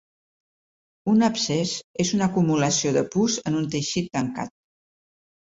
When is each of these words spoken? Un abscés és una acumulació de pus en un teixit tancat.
Un 1.11 1.19
abscés 1.27 1.73
és 2.05 2.13
una 2.19 2.29
acumulació 2.33 2.95
de 2.97 3.05
pus 3.17 3.37
en 3.53 3.61
un 3.61 3.69
teixit 3.77 4.11
tancat. 4.19 4.55